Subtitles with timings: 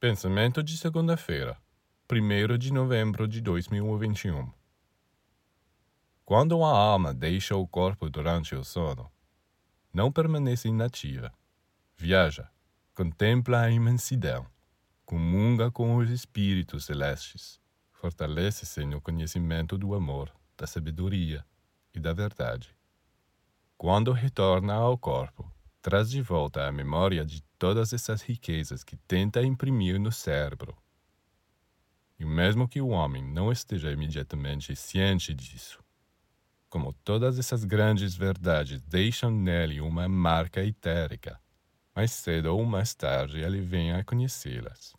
[0.00, 1.58] Pensamento de segunda-feira,
[2.10, 4.50] 1 de novembro de 2021.
[6.24, 9.12] Quando a alma deixa o corpo durante o sono,
[9.92, 11.30] não permanece inativa.
[11.94, 12.48] Viaja,
[12.94, 14.46] contempla a imensidão,
[15.04, 17.60] comunga com os espíritos celestes,
[17.92, 21.44] fortalece-se no conhecimento do amor, da sabedoria
[21.92, 22.74] e da verdade.
[23.76, 29.42] Quando retorna ao corpo, traz de volta a memória de todas essas riquezas que tenta
[29.42, 30.74] imprimir no cérebro.
[32.18, 35.78] E mesmo que o homem não esteja imediatamente ciente disso,
[36.70, 41.38] como todas essas grandes verdades deixam nele uma marca etérica,
[41.94, 44.94] mais cedo ou mais tarde ele vem a conhecê-las.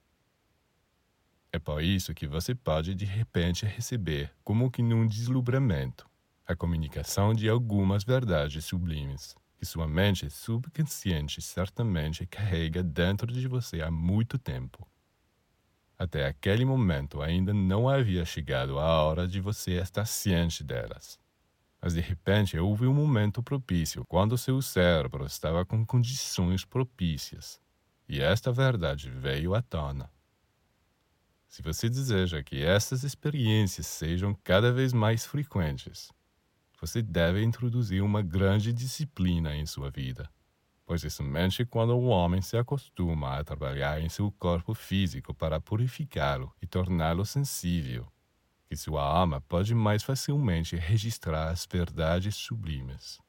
[1.52, 6.08] É por isso que você pode de repente receber, como que num deslumbramento,
[6.46, 13.80] a comunicação de algumas verdades sublimes que sua mente subconsciente certamente carrega dentro de você
[13.80, 14.88] há muito tempo.
[16.00, 21.20] Até aquele momento ainda não havia chegado a hora de você estar ciente delas.
[21.80, 27.62] Mas de repente houve um momento propício quando seu cérebro estava com condições propícias,
[28.10, 30.12] e esta verdade veio à tona.
[31.48, 36.12] Se você deseja que essas experiências sejam cada vez mais frequentes,
[36.82, 40.28] você deve introduzir uma grande disciplina em sua vida,
[40.84, 46.52] pois somente quando o homem se acostuma a trabalhar em seu corpo físico para purificá-lo
[46.60, 48.12] e torná-lo sensível,
[48.68, 53.20] que sua alma pode mais facilmente registrar as verdades sublimes.